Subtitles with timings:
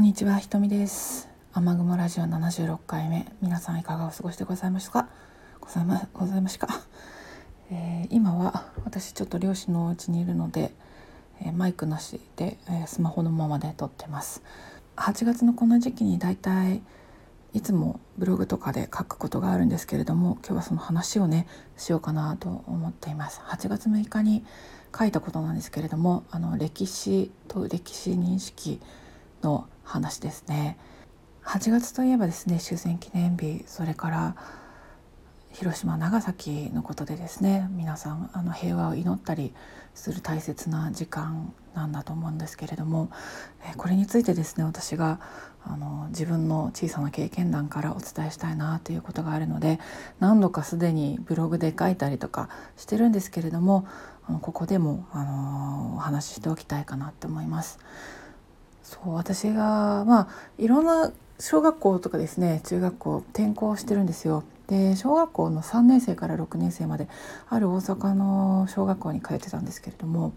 [0.00, 1.28] んにちはひとみです。
[1.52, 3.26] 雨雲ラジオ76回目。
[3.42, 5.10] 皆さんいかがお過ごしでございますか？
[5.60, 6.68] ございまございますか、
[7.70, 10.72] えー、今は私ちょっと漁師のうちにいるので、
[11.42, 14.42] えー、マイクなしで、えー、スマホのままで撮ってます。
[14.96, 16.80] 8月のこの時期にだいたい
[17.52, 21.46] いつもブログとかで書くことがあるんですけれども今日はその話をね
[21.76, 23.42] しようかなと思っています。
[23.44, 24.46] 8月6日に
[24.98, 28.80] 書いたことなんですけれどもあの歴史と歴史認識
[29.42, 30.78] の話ですね
[31.44, 34.36] 8月といえばですね終戦記念日それから
[35.52, 39.52] 広島長崎のことでですね皆さんあの平和を祈ったり
[39.94, 43.10] する大切な時間なんだと思うんですけれども
[43.76, 45.20] これについてですね私が
[45.64, 49.78] あの自分の小さな経験談からお伝えしたいなということがあるので
[50.20, 53.86] 何度かすでにブログで書いたりとかしてるんですけれども
[54.40, 57.78] ここでもあのお話ししておきたいかなって思います。
[58.90, 64.42] そう私がまあいろんな小学校とかですね中学校転校してるんですよ。
[64.66, 67.08] で小学校の3年生から6年生まで
[67.48, 70.32] ある大阪の小学校に通ってたんですけれども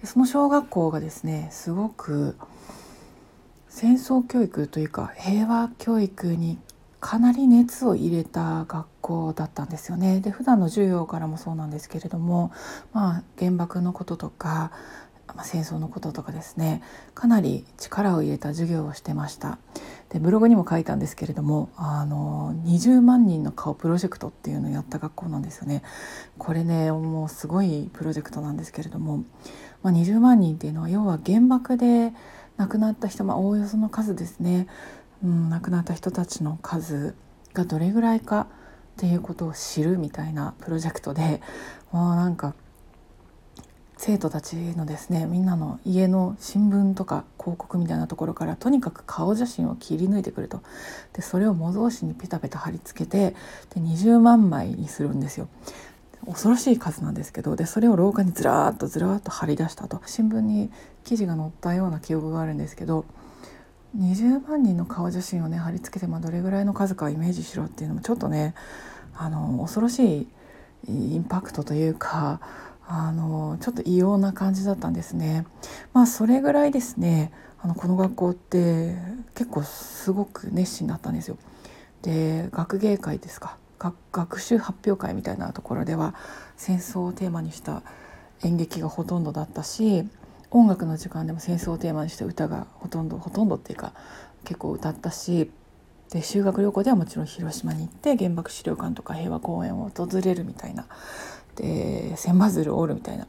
[0.00, 2.36] でその小学校がですねすごく
[3.68, 6.58] 戦争教育というか平和教育に
[7.00, 10.20] かなり熱を入れた学校だったんですよね。
[10.20, 12.52] で普段の授業からもそうなんですけれども、
[12.92, 14.70] まあ、原爆のこととか
[15.36, 16.82] まあ、戦争のこととかですね
[17.14, 19.58] かなり力を入れた授業をしてました。
[20.10, 25.82] でブログにも書いたんですけれどもあの20万人の顔プロジェクトっていうのをやった学校なんですよね。
[26.38, 29.24] これねもうすごいプロジェクトなんですけれども、
[29.82, 32.12] まあ、20万人っていうのは要は原爆で
[32.56, 34.66] 亡くなった人、まあ、おおよその数ですね、
[35.24, 37.14] うん、亡くなった人たちの数
[37.54, 38.46] がどれぐらいかっ
[38.96, 41.40] ていうことを知るみたいなプロジェクトで
[41.90, 42.54] もうなんか
[44.04, 50.60] 生徒たちのですねみんなの家の新聞とか広告みたいなところからとにかく顔写真を切り抜いてくると
[51.12, 53.36] でそれを模造紙にペタペタ貼り付けて
[53.72, 55.46] で20万枚にするんですよ。
[56.26, 60.72] 恐ろしい数なんですけどでそれを廊下にずらーっとずらーっと貼り出したと新聞に
[61.04, 63.04] 記事が載ったような記憶があるんですけど
[63.96, 68.54] 20万人の顔写真をね貼り付けて、まあ、どれぐらいの数かイメージしろっていうのもちょっとね
[69.16, 70.28] あの恐ろしい
[70.88, 72.40] インパクトというか
[72.86, 75.46] あのちょっと異様な感じだったんですね。
[75.92, 78.96] まあそれぐらいですねあのこの学校って
[79.34, 81.36] 結構すごく熱心だったんですよ。
[82.02, 83.56] で学芸会ですか
[84.12, 86.14] 学習発表会みたいなところでは
[86.56, 87.82] 戦争をテーマにした
[88.44, 90.08] 演劇がほとんどだったし
[90.50, 93.92] 音楽の時間でも戦争をテーマにした歌がほとんどほとんどっていうか
[94.44, 95.50] 結構歌ったし
[96.10, 100.86] で修学旅行ではもちろん広島に行って原爆資料館とか平和公園を訪れるみたいな
[101.56, 103.26] で千羽鶴折るみたいな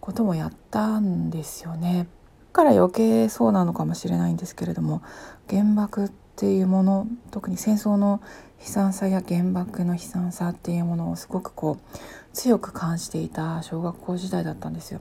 [0.00, 2.06] こともやったんですよね。
[2.52, 5.02] から余計そうなのかもしれないんですけれども
[5.50, 8.22] 原爆っていうもの特に戦争の
[8.60, 11.96] 悲惨さや原爆の悲惨さっていうものをすごくこう
[12.32, 15.00] 強く感じていた小学校時代だったんですよ。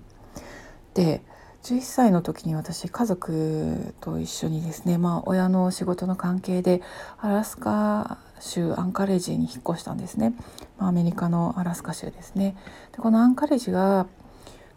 [0.93, 1.21] で
[1.63, 6.81] 11歳の時に私家族と一緒にですね、まあ、親の仕事の関係で
[7.17, 10.33] アラスカ州アンカレッジに引っ越したんですね、
[10.77, 12.55] まあ、アメリカのアラスカ州ですね。
[12.91, 14.07] でこのアンカレッジが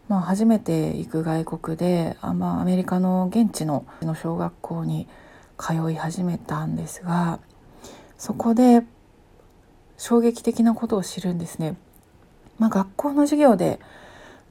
[0.09, 3.85] まあ、初めて行く外国であ、まあ、アメリカの現地の
[4.21, 5.07] 小学校に
[5.59, 7.41] 通い始めたんですが
[8.17, 8.85] そこで
[9.99, 11.77] 衝撃的なことを知るんですね。
[12.59, 13.81] まあ、学校の授業で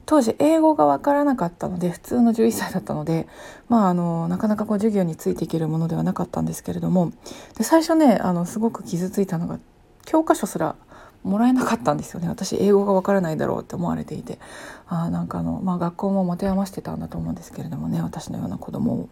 [0.08, 3.28] 当時英語が分からなかったので普通の11歳だったので、
[3.68, 7.12] まあ、あのなかなかこう授業についていけるものではなかったんですけれども
[7.58, 9.58] で最初ねあのすごく傷ついたのが
[10.06, 10.76] 教科書すら
[11.24, 14.38] もらえなかったんですよね私英語が分からないだろうって思われていて
[14.86, 19.08] あなんかあの、まあ、学校も持て余してたんだと思うんですけれどもね私のような子供を。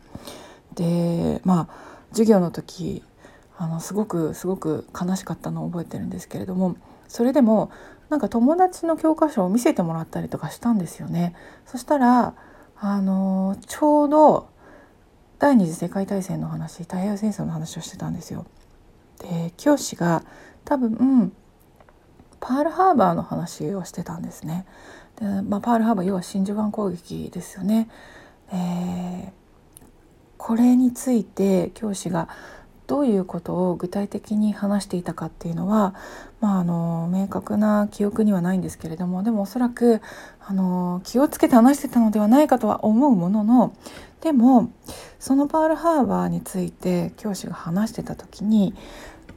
[0.76, 1.74] でまあ
[2.12, 3.02] 授業の時
[3.58, 6.76] あのすごくすごく悲しかったのを覚えてるんですけれども
[7.08, 7.70] それでも
[8.08, 11.34] なんか友達の教科書を見せてもらったりとかしたんですよね。
[11.66, 12.34] そしたら
[12.78, 14.48] あのちょうど
[15.38, 18.46] 第二次世界大戦の話太平洋戦争の話をしてたんですよ。
[19.18, 20.22] で教師が
[20.64, 21.32] 多分
[22.40, 24.66] パールハーバーの話をしてたんですね。
[25.16, 27.88] でまあ、パールハーバー要は真珠湾攻撃ですよね。
[28.52, 29.30] えー、
[30.36, 32.28] これについて教師が
[32.86, 35.94] どういうことを具体的に話していたかっていうのは、
[36.40, 40.00] まあ、あの明確な記憶にはないんですけれどもでもおそらく
[40.40, 43.76] あの気をつけて話してたのではないかとは思うものの
[44.20, 44.70] でも
[45.18, 48.74] そのパールハーバーについて教師が話してた時に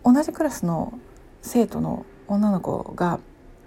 [0.03, 0.97] 同じクラスの
[1.41, 3.19] 生徒の女の子が、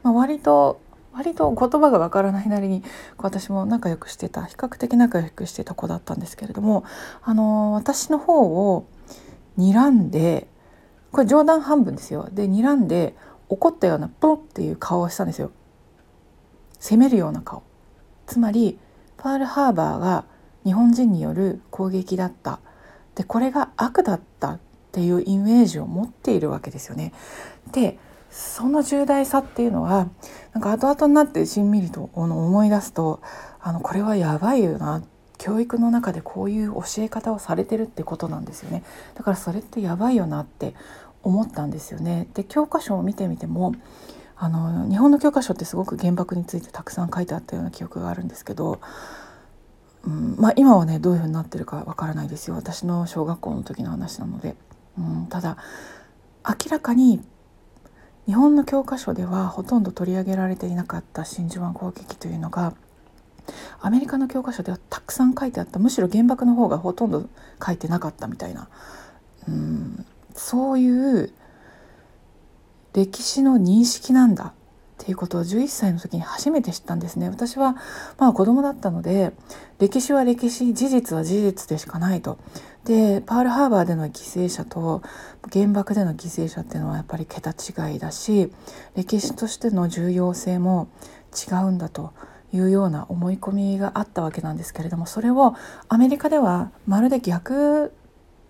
[0.03, 0.81] まあ、割と
[1.13, 2.83] 割と言葉がわからないなりに
[3.19, 6.85] 私も仲良くしてた比較的仲良くしてた子だったんですけれども
[7.23, 8.43] あの私の方
[8.75, 8.87] を
[9.59, 10.47] 睨んで
[11.11, 12.29] これ冗談半分ですよ。
[12.33, 13.15] で睨んで
[13.49, 15.51] 怒ったようなプロっていう顔をしたんですよ。
[16.79, 17.63] 責めるような顔。
[18.27, 18.79] つまり
[19.19, 20.25] パールハーバーが
[20.65, 22.61] 日本人による攻撃だった。
[23.15, 24.61] でこれが悪だったっ
[24.91, 27.13] ていうイメージを持っているわけですよね。
[27.73, 27.99] で
[28.31, 30.09] その重大さっていうのは
[30.55, 33.21] なんか後々になってしんみりと思い出すと
[33.61, 35.03] あのこれはやばいよな
[35.43, 38.85] 教育の中でこういう教え方をされてるってことなんですよね
[39.17, 40.75] だからそれってやばいよなって
[41.25, 42.29] 思ったんですよね。
[42.35, 43.75] で教科書を見てみても
[44.37, 48.81] あの日本の教科書ってすごく原爆についてたくさん書いてあったような記憶があるんですけど、
[50.05, 54.55] うんまあ、今はねどういうふうになってるかわからないですよ私の小学校の時の話なので。
[54.97, 55.57] うん、ただ
[56.47, 57.21] 明らかに
[58.27, 62.75] 日本の教科書ではほとんど取り上げられていなかった真珠湾攻撃というのが
[63.81, 65.79] アメリカの教科書ではたくさん書いてあった。
[65.79, 67.29] むしろ原爆の方がほとんど
[67.65, 68.69] 書いてなかったみたいな、
[69.49, 71.33] うん、そういう
[72.93, 74.55] 歴史の認識なんだ
[75.03, 77.29] っていうことを11歳の時に初めて知ったんですね。
[77.29, 77.77] 私は
[78.19, 79.33] まあ子供だったので
[79.81, 82.39] 歴史は歴史事実は事実でしかないと。
[82.85, 85.03] でパールハーバーでの犠牲者と
[85.53, 88.53] 原爆での犠牲者っていうのはやっぱり桁違いだし
[88.97, 90.89] 歴史としての重要性も
[91.33, 92.13] 違うんだと。
[92.53, 95.55] いうような思い込みがあったわけなんですけれどもそれを
[95.89, 97.91] アメリカではまるで逆っ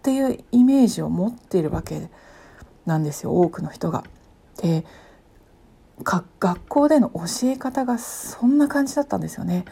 [0.02, 2.10] ていうイメージを持っているわけ
[2.84, 4.04] なんですよ多くの人が。
[4.60, 4.84] で
[6.02, 9.64] 学校での教え方がそんな感じだったんですよね。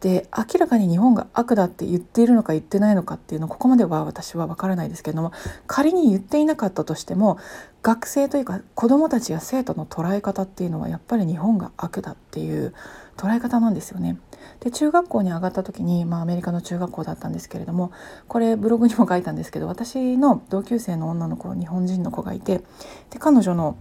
[0.00, 5.32] で明らかに日本が悪だって言っているのか言ってないのかっていうのここまでは私は分からないですけれども
[5.66, 7.38] 仮に言っていなかったとしても
[7.82, 12.74] 学生というか子どもたちや生徒の捉え方っていうのはやっぱり日本が悪だっていう
[13.16, 14.18] 捉え方なんですよね。
[14.60, 17.92] で中学校に上がった時に、まあ、アメリカの中学校だったんですけれども
[18.26, 22.62] これブログにも書いたんですけど私の同級生の女の子日本人の子がいて
[23.10, 23.76] で彼女の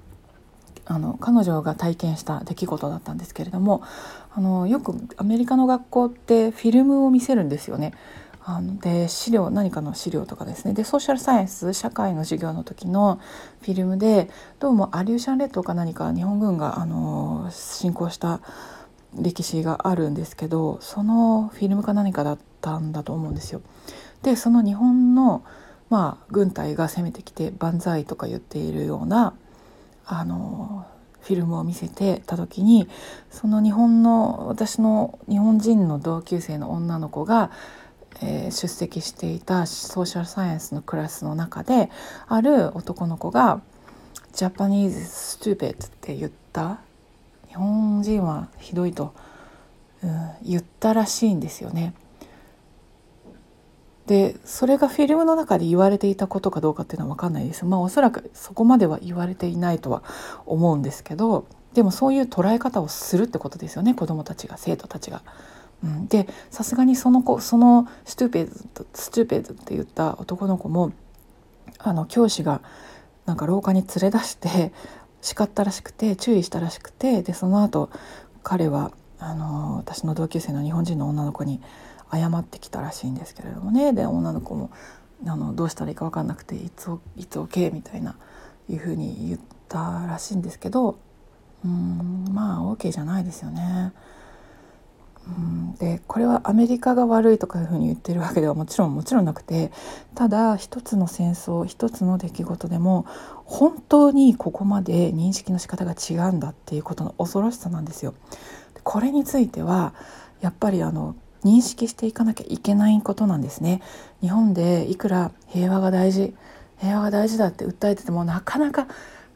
[0.90, 3.84] あの彼女が体験した出来事だったんですけれども
[4.34, 7.94] あのよくアメリカの学校ってフィルムを見せるんですよね。
[8.44, 13.20] あので資料何かの資料とかですねでソーシャルサイエンス社会の授業の時の
[13.62, 18.42] フィルムでどうもアリューシャン列島か何か日本軍があの侵攻した
[19.14, 23.62] 歴史があるんですけどそのフィルムか何かだったんだと思うんですよ。
[24.24, 25.44] でその日本の
[25.92, 29.36] まあ軍隊が攻めてきて万歳とか言っているような
[30.12, 30.88] あの
[31.22, 32.90] フィルムを見せてた時に
[33.30, 37.52] その日本の私の日本人の同級生の女の子が、
[38.22, 41.92] えー、出席していたソーシャルサイエンスのクラスの中で
[42.28, 43.62] ある男の子が
[44.34, 46.80] 「ジャパニーズ・ストゥーペッって言った
[47.48, 49.14] 日本人はひどいと、
[50.04, 51.94] うん、言ったらしいんですよね。
[54.10, 57.64] でそれがフィルムの中で言われていたことかどうかっていうのは分かんないです。
[57.64, 60.02] まあおそらくそこまでは言われていないとは
[60.48, 61.46] 思うんですけど
[61.76, 63.94] でもそういう捉え方をするってことですよね。
[63.94, 65.22] 子どもたちが生徒たちが。
[65.84, 70.92] うん、でさすがにその子そのストゥーペードストゥーペードって言った男の子も
[71.78, 72.62] あの教師が
[73.28, 74.74] なんか廊下に連れ出して
[75.22, 77.92] 叱ったらしくて注意したらしくてでその後
[78.42, 81.62] 彼はあの私の同級生の日本人の女の子に
[82.12, 84.72] 謝ってきたらしいんですけれどもねで女の子も
[85.26, 88.16] あのどうしたらいいか分かんなくて「いついつ OK」みたいな
[88.70, 90.98] いうふうに言ったらしいんですけど
[91.66, 93.94] うんまあ OK じゃないですよね。
[95.28, 99.72] うんでこれはアメリカが悪いとかいうふうに言ってるわけではもちろんもちろんなくて
[100.16, 103.06] ただ一つの戦争一つの出来事でも
[103.46, 108.14] 本当にここまで認識の仕方が違うんだっていうことの恐ろしさなんですよ。
[108.84, 109.94] これについては
[110.42, 113.82] やっぱりあの認識していかなきゃいけないことなんですね。
[114.22, 116.36] 日本でいくら平和が大事
[116.80, 118.88] 平和が大事だって訴えててもなかなか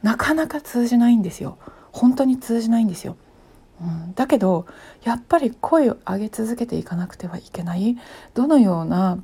[0.02, 1.58] なかなか通じないんですよ。
[1.92, 3.16] 本当に通じないんですよ。
[3.80, 4.66] うん、だけど
[5.02, 7.96] やっぱり声を上げ続けていかなくてはいけない
[8.34, 9.18] どのような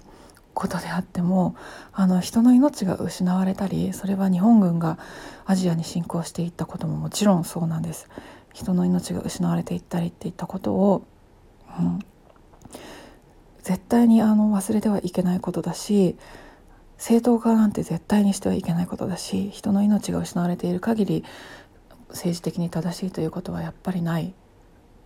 [0.55, 1.55] ことであっても
[1.93, 4.99] あの人の命が失われたりそれは日本軍が
[5.47, 8.09] アジアに侵攻していったことももちろんそうなんです。
[8.53, 11.07] 人の命が失われていったりっていったことを、
[11.79, 12.01] うん、
[13.63, 16.17] 絶対にあの忘れてはいけないことだし
[16.99, 21.25] 正当化なんて絶対にしてはいけないことだし人の命が失われている限り
[22.11, 24.35] 政治的に正しいということはやっぱりない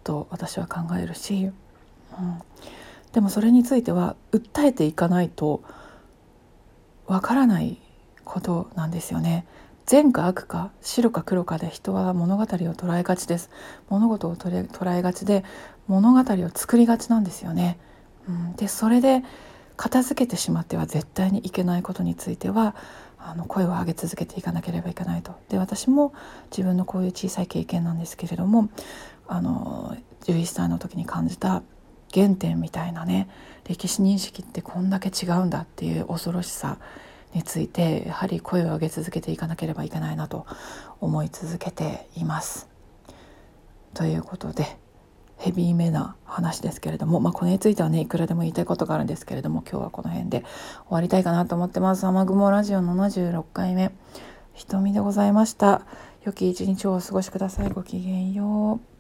[0.03, 1.53] と私は考えるし、うん、
[3.13, 5.63] でもそれについては訴えていかないと
[7.07, 7.79] わからない
[8.25, 9.47] ことなんですよね。
[9.87, 13.51] 善か悪か白か黒かで人は物語を捉えがちです
[13.91, 15.45] 物事を捉えがちで
[15.89, 17.79] 物語を作りがちなんですよね。
[18.57, 19.23] でそれで
[19.77, 22.75] 片付けてしまっては絶対にいけないことについては
[23.19, 25.35] あの声を上げ続けていかなければいけないと。
[25.49, 26.13] で私も
[26.51, 28.69] 自分のこういう小さい経験なんですけれども
[29.27, 31.63] あの11歳の時に感じた
[32.13, 33.29] 原点みたいなね
[33.65, 36.79] 歴史認識ってこんだけ違うんだっていう恐ろしさ
[37.33, 40.47] についてやはり声を上げ続けていかなければいけないなと
[41.01, 42.69] 思い続けています。
[43.95, 44.77] ということで
[45.37, 50.49] ヘビーめな話ですけれども、まあ、これについてはねいくらでも言いたいことがあるんですけれども今日はこの辺で終
[50.91, 52.07] わりたいかなと思ってます。
[52.07, 53.93] 雨雲ラジオ76回目。
[54.55, 55.83] 瞳でございました。
[56.25, 57.71] 良き一日をお過ごしください。
[57.71, 58.94] ごきげんよう。